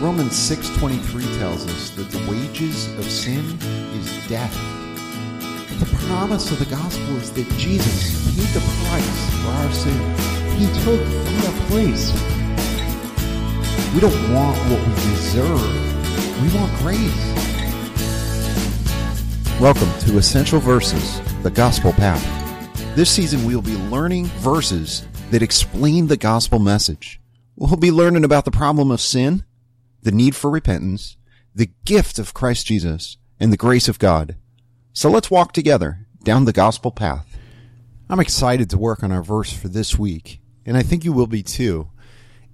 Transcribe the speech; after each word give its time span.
Romans 0.00 0.34
6:23 0.34 1.24
tells 1.38 1.66
us 1.66 1.90
that 1.90 2.10
the 2.10 2.18
wages 2.30 2.86
of 2.98 3.04
sin 3.04 3.44
is 3.92 4.28
death. 4.28 4.56
But 5.68 5.78
the 5.78 5.96
promise 6.06 6.50
of 6.50 6.58
the 6.58 6.64
gospel 6.74 7.16
is 7.16 7.30
that 7.32 7.46
Jesus 7.58 8.16
paid 8.34 8.48
the 8.54 8.60
price 8.60 9.30
for 9.42 9.50
our 9.50 9.72
sins. 9.74 10.20
He 10.56 10.66
took 10.84 11.00
our 11.44 11.66
place. 11.68 12.10
We 13.92 14.00
don't 14.00 14.32
want 14.32 14.56
what 14.70 14.80
we 14.88 14.94
deserve. 15.10 15.68
We 16.40 16.48
want 16.58 16.72
grace. 16.78 17.26
Welcome 19.60 19.92
to 20.06 20.16
Essential 20.16 20.60
Verses, 20.60 21.20
the 21.42 21.50
Gospel 21.50 21.92
Path. 21.92 22.24
This 22.96 23.10
season 23.10 23.44
we'll 23.44 23.60
be 23.60 23.76
learning 23.76 24.28
verses 24.40 25.06
that 25.30 25.42
explain 25.42 26.06
the 26.06 26.16
gospel 26.16 26.58
message. 26.58 27.20
We'll 27.56 27.76
be 27.76 27.92
learning 27.92 28.24
about 28.24 28.46
the 28.46 28.50
problem 28.50 28.90
of 28.90 29.02
sin, 29.02 29.44
the 30.02 30.12
need 30.12 30.34
for 30.34 30.50
repentance, 30.50 31.16
the 31.54 31.70
gift 31.84 32.18
of 32.18 32.34
Christ 32.34 32.66
Jesus, 32.66 33.16
and 33.38 33.52
the 33.52 33.56
grace 33.56 33.88
of 33.88 33.98
God. 33.98 34.36
So 34.92 35.10
let's 35.10 35.30
walk 35.30 35.52
together 35.52 36.06
down 36.22 36.44
the 36.44 36.52
gospel 36.52 36.90
path. 36.90 37.38
I'm 38.08 38.20
excited 38.20 38.70
to 38.70 38.78
work 38.78 39.02
on 39.02 39.12
our 39.12 39.22
verse 39.22 39.52
for 39.52 39.68
this 39.68 39.98
week, 39.98 40.40
and 40.66 40.76
I 40.76 40.82
think 40.82 41.04
you 41.04 41.12
will 41.12 41.26
be 41.26 41.42
too. 41.42 41.88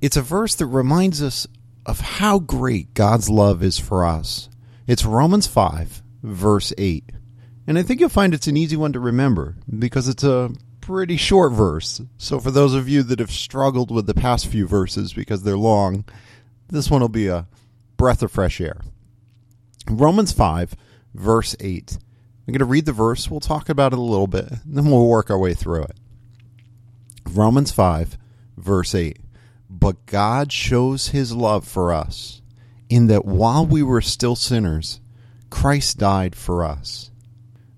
It's 0.00 0.16
a 0.16 0.22
verse 0.22 0.54
that 0.54 0.66
reminds 0.66 1.22
us 1.22 1.46
of 1.84 2.00
how 2.00 2.38
great 2.38 2.94
God's 2.94 3.28
love 3.28 3.62
is 3.62 3.78
for 3.78 4.04
us. 4.04 4.48
It's 4.86 5.04
Romans 5.04 5.46
5, 5.46 6.02
verse 6.22 6.72
8. 6.78 7.10
And 7.66 7.78
I 7.78 7.82
think 7.82 8.00
you'll 8.00 8.08
find 8.08 8.32
it's 8.32 8.46
an 8.46 8.56
easy 8.56 8.76
one 8.76 8.92
to 8.92 9.00
remember 9.00 9.56
because 9.78 10.08
it's 10.08 10.24
a 10.24 10.50
pretty 10.80 11.16
short 11.16 11.52
verse. 11.52 12.00
So 12.16 12.40
for 12.40 12.50
those 12.50 12.74
of 12.74 12.88
you 12.88 13.02
that 13.04 13.18
have 13.18 13.30
struggled 13.30 13.90
with 13.90 14.06
the 14.06 14.14
past 14.14 14.46
few 14.46 14.66
verses 14.66 15.12
because 15.12 15.42
they're 15.42 15.56
long, 15.56 16.04
this 16.70 16.90
one 16.90 17.00
will 17.00 17.08
be 17.08 17.28
a 17.28 17.46
breath 17.96 18.22
of 18.22 18.32
fresh 18.32 18.60
air. 18.60 18.80
Romans 19.88 20.32
5, 20.32 20.74
verse 21.14 21.56
8. 21.60 21.98
I'm 22.46 22.52
going 22.52 22.58
to 22.58 22.64
read 22.64 22.86
the 22.86 22.92
verse. 22.92 23.30
We'll 23.30 23.40
talk 23.40 23.68
about 23.68 23.92
it 23.92 23.98
a 23.98 24.02
little 24.02 24.26
bit, 24.26 24.48
then 24.64 24.86
we'll 24.86 25.06
work 25.06 25.30
our 25.30 25.38
way 25.38 25.54
through 25.54 25.82
it. 25.84 25.96
Romans 27.28 27.70
5, 27.70 28.18
verse 28.56 28.94
8. 28.94 29.18
But 29.68 30.06
God 30.06 30.52
shows 30.52 31.08
his 31.08 31.32
love 31.32 31.66
for 31.66 31.92
us 31.92 32.42
in 32.88 33.06
that 33.06 33.24
while 33.24 33.64
we 33.64 33.82
were 33.82 34.00
still 34.00 34.34
sinners, 34.34 35.00
Christ 35.48 35.98
died 35.98 36.34
for 36.34 36.64
us. 36.64 37.10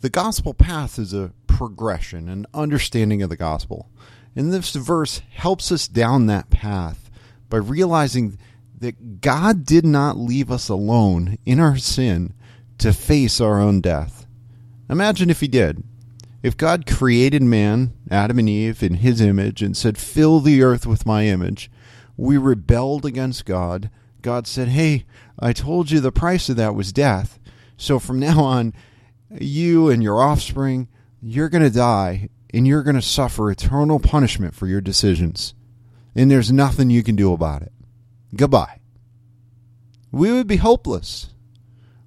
The 0.00 0.10
gospel 0.10 0.54
path 0.54 0.98
is 0.98 1.14
a 1.14 1.32
progression, 1.46 2.28
an 2.28 2.46
understanding 2.52 3.22
of 3.22 3.30
the 3.30 3.36
gospel. 3.36 3.90
And 4.36 4.52
this 4.52 4.74
verse 4.74 5.22
helps 5.32 5.72
us 5.72 5.88
down 5.88 6.26
that 6.26 6.50
path 6.50 7.10
by 7.48 7.56
realizing 7.56 8.38
that 8.80 9.20
God 9.20 9.64
did 9.64 9.84
not 9.84 10.16
leave 10.16 10.50
us 10.50 10.68
alone 10.68 11.38
in 11.44 11.60
our 11.60 11.76
sin 11.76 12.34
to 12.78 12.92
face 12.92 13.40
our 13.40 13.60
own 13.60 13.80
death. 13.80 14.26
Imagine 14.88 15.30
if 15.30 15.40
He 15.40 15.48
did. 15.48 15.82
If 16.42 16.56
God 16.56 16.86
created 16.86 17.42
man, 17.42 17.92
Adam 18.10 18.38
and 18.38 18.48
Eve, 18.48 18.82
in 18.82 18.94
His 18.94 19.20
image 19.20 19.62
and 19.62 19.76
said, 19.76 19.98
Fill 19.98 20.40
the 20.40 20.62
earth 20.62 20.86
with 20.86 21.06
my 21.06 21.26
image, 21.26 21.70
we 22.16 22.38
rebelled 22.38 23.04
against 23.04 23.44
God. 23.44 23.90
God 24.22 24.46
said, 24.46 24.68
Hey, 24.68 25.04
I 25.38 25.52
told 25.52 25.90
you 25.90 26.00
the 26.00 26.12
price 26.12 26.48
of 26.48 26.56
that 26.56 26.74
was 26.74 26.92
death. 26.92 27.38
So 27.76 27.98
from 27.98 28.18
now 28.18 28.42
on, 28.42 28.72
you 29.30 29.88
and 29.88 30.02
your 30.02 30.22
offspring, 30.22 30.88
you're 31.20 31.48
going 31.48 31.62
to 31.62 31.70
die 31.70 32.28
and 32.52 32.66
you're 32.66 32.82
going 32.82 32.96
to 32.96 33.02
suffer 33.02 33.50
eternal 33.50 33.98
punishment 33.98 34.54
for 34.54 34.66
your 34.66 34.80
decisions. 34.80 35.54
And 36.14 36.30
there's 36.30 36.50
nothing 36.50 36.90
you 36.90 37.02
can 37.02 37.16
do 37.16 37.32
about 37.32 37.62
it. 37.62 37.72
Goodbye. 38.34 38.80
We 40.10 40.32
would 40.32 40.46
be 40.46 40.56
hopeless. 40.56 41.32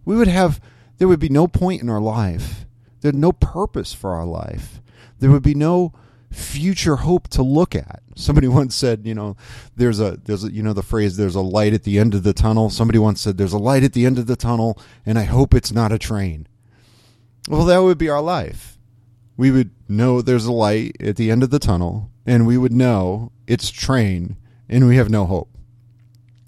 We 0.05 0.15
would 0.15 0.27
have, 0.27 0.59
there 0.97 1.07
would 1.07 1.19
be 1.19 1.29
no 1.29 1.47
point 1.47 1.81
in 1.81 1.89
our 1.89 2.01
life. 2.01 2.65
There'd 3.01 3.15
no 3.15 3.31
purpose 3.31 3.93
for 3.93 4.11
our 4.11 4.25
life. 4.25 4.81
There 5.19 5.31
would 5.31 5.43
be 5.43 5.55
no 5.55 5.93
future 6.31 6.97
hope 6.97 7.27
to 7.29 7.43
look 7.43 7.75
at. 7.75 8.01
Somebody 8.15 8.47
once 8.59 8.75
said, 8.75 9.05
you 9.05 9.13
know, 9.13 9.35
there's 9.75 9.99
a 9.99 10.17
there's 10.23 10.43
a, 10.43 10.51
you 10.51 10.63
know 10.63 10.73
the 10.73 10.83
phrase 10.83 11.17
there's 11.17 11.35
a 11.35 11.41
light 11.41 11.73
at 11.73 11.83
the 11.83 11.99
end 11.99 12.13
of 12.13 12.23
the 12.23 12.33
tunnel. 12.33 12.69
Somebody 12.69 12.99
once 12.99 13.21
said 13.21 13.37
there's 13.37 13.53
a 13.53 13.59
light 13.59 13.83
at 13.83 13.93
the 13.93 14.05
end 14.05 14.17
of 14.17 14.27
the 14.27 14.35
tunnel 14.35 14.79
and 15.05 15.19
I 15.19 15.23
hope 15.23 15.53
it's 15.53 15.71
not 15.71 15.91
a 15.91 15.99
train. 15.99 16.47
Well, 17.49 17.65
that 17.65 17.79
would 17.79 17.97
be 17.97 18.09
our 18.09 18.21
life. 18.21 18.77
We 19.37 19.51
would 19.51 19.71
know 19.89 20.21
there's 20.21 20.45
a 20.45 20.51
light 20.51 20.95
at 20.99 21.15
the 21.15 21.31
end 21.31 21.43
of 21.43 21.49
the 21.49 21.59
tunnel 21.59 22.11
and 22.25 22.45
we 22.45 22.57
would 22.57 22.73
know 22.73 23.31
it's 23.47 23.71
train 23.71 24.37
and 24.69 24.87
we 24.87 24.95
have 24.97 25.09
no 25.09 25.25
hope. 25.25 25.50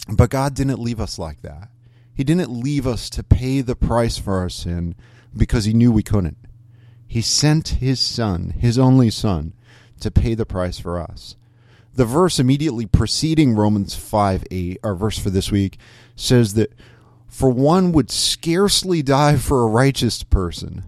But 0.09 0.29
God 0.29 0.53
didn't 0.53 0.79
leave 0.79 0.99
us 0.99 1.17
like 1.17 1.41
that. 1.41 1.69
He 2.13 2.23
didn't 2.23 2.51
leave 2.51 2.85
us 2.85 3.09
to 3.11 3.23
pay 3.23 3.61
the 3.61 3.75
price 3.75 4.17
for 4.17 4.37
our 4.37 4.49
sin 4.49 4.95
because 5.35 5.65
he 5.65 5.73
knew 5.73 5.91
we 5.91 6.03
couldn't. 6.03 6.37
He 7.07 7.21
sent 7.21 7.69
his 7.69 7.99
son, 7.99 8.51
his 8.57 8.77
only 8.77 9.09
son, 9.09 9.53
to 9.99 10.11
pay 10.11 10.35
the 10.35 10.45
price 10.45 10.79
for 10.79 10.99
us. 10.99 11.35
The 11.95 12.05
verse 12.05 12.39
immediately 12.39 12.85
preceding 12.85 13.55
Romans 13.55 13.95
5 13.95 14.45
8, 14.49 14.79
our 14.83 14.95
verse 14.95 15.17
for 15.17 15.29
this 15.29 15.51
week, 15.51 15.77
says 16.15 16.55
that 16.55 16.73
for 17.27 17.49
one 17.49 17.91
would 17.91 18.11
scarcely 18.11 19.01
die 19.01 19.37
for 19.37 19.63
a 19.63 19.67
righteous 19.67 20.23
person, 20.23 20.83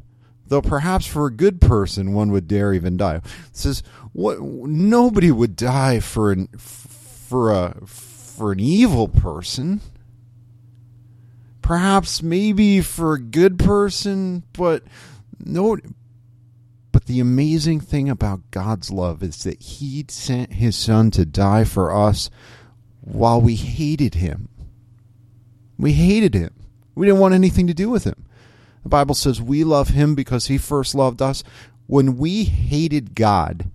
though 0.47 0.61
perhaps 0.61 1.05
for 1.05 1.25
a 1.25 1.31
good 1.31 1.61
person 1.61 2.13
one 2.13 2.31
would 2.31 2.47
dare 2.47 2.73
even 2.73 2.97
die. 2.97 3.15
It 3.15 3.23
says 3.51 3.83
what 4.13 4.41
nobody 4.41 5.31
would 5.31 5.55
die 5.55 5.99
for 5.99 6.31
an 6.31 6.47
for 6.57 7.51
a 7.51 7.75
for 8.35 8.51
an 8.51 8.59
evil 8.59 9.07
person. 9.07 9.81
Perhaps 11.61 12.21
maybe 12.21 12.81
for 12.81 13.13
a 13.13 13.21
good 13.21 13.57
person, 13.57 14.43
but 14.53 14.83
no 15.43 15.77
but 16.95 17.07
the 17.07 17.19
amazing 17.19 17.81
thing 17.81 18.09
about 18.09 18.51
God's 18.51 18.89
love 18.89 19.21
is 19.21 19.43
that 19.43 19.61
He 19.61 20.05
sent 20.07 20.53
His 20.53 20.77
Son 20.77 21.11
to 21.11 21.25
die 21.25 21.65
for 21.65 21.93
us 21.93 22.29
while 23.01 23.41
we 23.41 23.55
hated 23.55 24.15
Him. 24.15 24.47
We 25.77 25.91
hated 25.91 26.33
Him. 26.33 26.53
We 26.95 27.05
didn't 27.05 27.19
want 27.19 27.33
anything 27.33 27.67
to 27.67 27.73
do 27.73 27.89
with 27.89 28.05
Him. 28.05 28.25
The 28.83 28.87
Bible 28.87 29.13
says 29.13 29.41
we 29.41 29.65
love 29.65 29.89
Him 29.89 30.15
because 30.15 30.47
He 30.47 30.57
first 30.57 30.95
loved 30.95 31.21
us. 31.21 31.43
When 31.85 32.17
we 32.17 32.45
hated 32.45 33.13
God, 33.13 33.69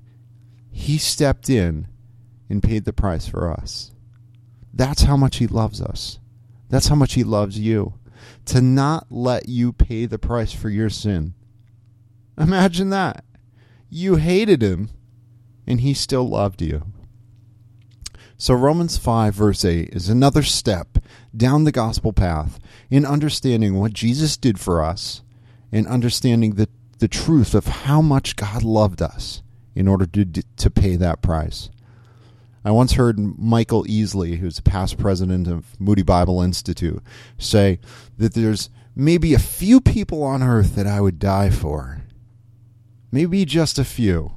He 0.70 0.96
stepped 0.96 1.50
in 1.50 1.88
and 2.48 2.62
paid 2.62 2.86
the 2.86 2.94
price 2.94 3.28
for 3.28 3.52
us. 3.52 3.92
That's 4.72 5.02
how 5.02 5.16
much 5.16 5.36
He 5.36 5.46
loves 5.46 5.80
us. 5.80 6.18
That's 6.68 6.88
how 6.88 6.94
much 6.94 7.14
He 7.14 7.24
loves 7.24 7.58
you. 7.58 7.94
To 8.46 8.60
not 8.60 9.06
let 9.10 9.48
you 9.48 9.72
pay 9.72 10.06
the 10.06 10.18
price 10.18 10.52
for 10.52 10.68
your 10.68 10.90
sin 10.90 11.34
Imagine 12.40 12.88
that. 12.90 13.24
You 13.90 14.16
hated 14.16 14.62
him, 14.62 14.88
and 15.66 15.82
he 15.82 15.92
still 15.92 16.26
loved 16.26 16.62
you. 16.62 16.86
So, 18.38 18.54
Romans 18.54 18.96
5, 18.96 19.34
verse 19.34 19.64
8 19.64 19.90
is 19.92 20.08
another 20.08 20.42
step 20.42 20.98
down 21.36 21.64
the 21.64 21.72
gospel 21.72 22.14
path 22.14 22.58
in 22.88 23.04
understanding 23.04 23.74
what 23.74 23.92
Jesus 23.92 24.38
did 24.38 24.58
for 24.58 24.82
us 24.82 25.22
and 25.70 25.86
understanding 25.86 26.54
the, 26.54 26.68
the 26.98 27.08
truth 27.08 27.54
of 27.54 27.66
how 27.66 28.00
much 28.00 28.36
God 28.36 28.62
loved 28.62 29.02
us 29.02 29.42
in 29.74 29.86
order 29.86 30.06
to, 30.06 30.24
to 30.24 30.70
pay 30.70 30.96
that 30.96 31.20
price. 31.20 31.68
I 32.64 32.70
once 32.70 32.92
heard 32.92 33.18
Michael 33.18 33.84
Easley, 33.84 34.38
who's 34.38 34.58
a 34.58 34.62
past 34.62 34.98
president 34.98 35.46
of 35.46 35.80
Moody 35.80 36.02
Bible 36.02 36.42
Institute, 36.42 37.02
say 37.38 37.78
that 38.18 38.34
there's 38.34 38.68
maybe 38.94 39.32
a 39.32 39.38
few 39.38 39.80
people 39.80 40.22
on 40.22 40.42
earth 40.42 40.74
that 40.74 40.86
I 40.86 41.00
would 41.00 41.18
die 41.18 41.50
for, 41.50 42.02
maybe 43.10 43.44
just 43.44 43.78
a 43.78 43.84
few. 43.84 44.32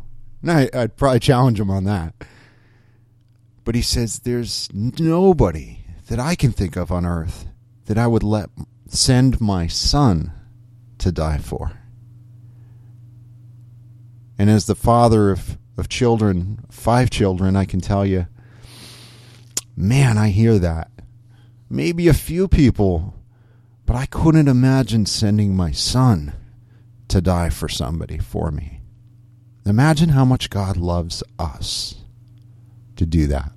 I, 0.47 0.69
I'd 0.73 0.95
probably 0.95 1.19
challenge 1.19 1.59
him 1.59 1.69
on 1.69 1.83
that. 1.85 2.13
But 3.65 3.75
he 3.75 3.81
says 3.81 4.19
there's 4.19 4.69
nobody 4.73 5.85
that 6.07 6.19
I 6.19 6.35
can 6.35 6.51
think 6.51 6.75
of 6.75 6.91
on 6.91 7.05
earth 7.05 7.47
that 7.85 7.97
I 7.97 8.07
would 8.07 8.23
let 8.23 8.49
send 8.87 9.41
my 9.41 9.67
son 9.67 10.31
to 10.99 11.11
die 11.11 11.37
for. 11.37 11.71
And 14.37 14.49
as 14.49 14.65
the 14.65 14.75
father 14.75 15.31
of, 15.31 15.57
of 15.77 15.89
children, 15.89 16.65
five 16.69 17.09
children, 17.09 17.55
I 17.55 17.65
can 17.65 17.79
tell 17.79 18.05
you, 18.05 18.27
man, 19.75 20.17
I 20.17 20.29
hear 20.29 20.59
that. 20.59 20.91
Maybe 21.69 22.07
a 22.07 22.13
few 22.13 22.47
people, 22.47 23.15
but 23.85 23.95
I 23.95 24.05
couldn't 24.05 24.47
imagine 24.47 25.05
sending 25.05 25.55
my 25.55 25.71
son 25.71 26.33
to 27.07 27.21
die 27.21 27.49
for 27.49 27.67
somebody 27.67 28.17
for 28.17 28.51
me. 28.51 28.81
Imagine 29.65 30.09
how 30.09 30.25
much 30.25 30.49
God 30.49 30.77
loves 30.77 31.23
us 31.39 31.95
to 32.95 33.05
do 33.05 33.27
that. 33.27 33.51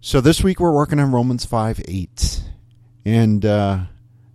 So 0.00 0.20
this 0.20 0.42
week 0.42 0.60
we're 0.60 0.72
working 0.72 1.00
on 1.00 1.12
Romans 1.12 1.44
5 1.44 1.82
8. 1.86 2.42
And 3.04 3.44
uh, 3.44 3.80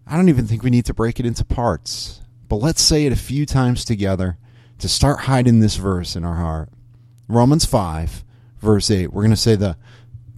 I 0.06 0.18
don't 0.18 0.30
even 0.30 0.46
think 0.46 0.64
we 0.64 0.70
need 0.70 0.86
to 0.86 0.94
break 0.94 1.20
it 1.20 1.26
into 1.26 1.44
parts. 1.46 2.22
But 2.52 2.58
let's 2.58 2.82
say 2.82 3.06
it 3.06 3.14
a 3.14 3.16
few 3.16 3.46
times 3.46 3.86
together 3.86 4.38
to 4.80 4.90
start 4.90 5.22
hiding 5.22 5.62
this 5.62 5.78
verse 5.78 6.18
in 6.18 6.26
our 6.26 6.36
heart. 6.36 6.68
Romans 7.30 7.64
5, 7.64 8.26
verse 8.60 8.92
8. 8.92 9.14
We're 9.14 9.22
going 9.22 9.32
to 9.32 9.38
say 9.38 9.56
the, 9.56 9.78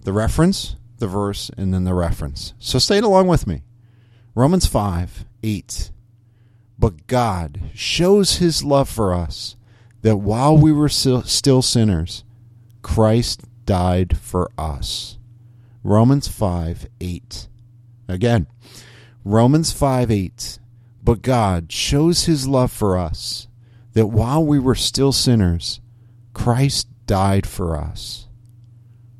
the 0.04 0.12
reference, 0.12 0.76
the 0.98 1.08
verse, 1.08 1.50
and 1.56 1.74
then 1.74 1.82
the 1.82 1.92
reference. 1.92 2.54
So 2.60 2.78
say 2.78 2.98
it 2.98 3.02
along 3.02 3.26
with 3.26 3.48
me. 3.48 3.64
Romans 4.36 4.64
5 4.64 5.24
8. 5.42 5.90
But 6.78 7.08
God 7.08 7.60
shows 7.74 8.36
his 8.36 8.62
love 8.62 8.88
for 8.88 9.12
us 9.12 9.56
that 10.02 10.18
while 10.18 10.56
we 10.56 10.70
were 10.70 10.88
still 10.88 11.62
sinners, 11.62 12.22
Christ 12.82 13.42
died 13.66 14.16
for 14.18 14.52
us. 14.56 15.18
Romans 15.82 16.28
5 16.28 16.86
8. 17.00 17.48
Again, 18.06 18.46
Romans 19.24 19.72
5 19.72 20.12
8. 20.12 20.58
But 21.04 21.20
God 21.20 21.70
shows 21.70 22.24
his 22.24 22.48
love 22.48 22.72
for 22.72 22.96
us 22.96 23.46
that 23.92 24.06
while 24.06 24.44
we 24.44 24.58
were 24.58 24.74
still 24.74 25.12
sinners, 25.12 25.80
Christ 26.32 26.88
died 27.06 27.46
for 27.46 27.76
us. 27.76 28.26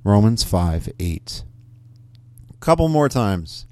Romans 0.02 0.42
5 0.42 0.88
8. 0.98 1.44
A 2.50 2.56
couple 2.56 2.88
more 2.88 3.10
times. 3.10 3.66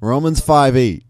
Romans 0.00 0.40
5 0.40 0.76
8. 0.76 1.04